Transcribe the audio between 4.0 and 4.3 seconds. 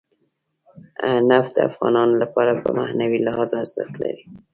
لري.